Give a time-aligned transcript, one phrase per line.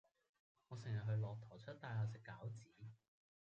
[0.69, 2.61] 我成日去駱駝漆大廈食餃子